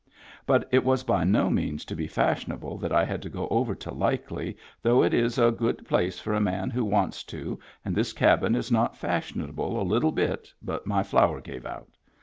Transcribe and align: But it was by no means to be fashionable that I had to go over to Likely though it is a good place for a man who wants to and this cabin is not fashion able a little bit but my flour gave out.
But 0.47 0.67
it 0.71 0.83
was 0.83 1.03
by 1.03 1.23
no 1.25 1.51
means 1.51 1.85
to 1.85 1.95
be 1.95 2.07
fashionable 2.07 2.79
that 2.79 2.91
I 2.91 3.05
had 3.05 3.21
to 3.21 3.29
go 3.29 3.47
over 3.49 3.75
to 3.75 3.93
Likely 3.93 4.57
though 4.81 5.03
it 5.03 5.13
is 5.13 5.37
a 5.37 5.51
good 5.51 5.85
place 5.87 6.19
for 6.19 6.33
a 6.33 6.41
man 6.41 6.71
who 6.71 6.83
wants 6.83 7.23
to 7.25 7.59
and 7.85 7.95
this 7.95 8.11
cabin 8.11 8.55
is 8.55 8.71
not 8.71 8.97
fashion 8.97 9.43
able 9.47 9.79
a 9.79 9.83
little 9.83 10.11
bit 10.11 10.51
but 10.59 10.87
my 10.87 11.03
flour 11.03 11.39
gave 11.39 11.67
out. 11.67 11.91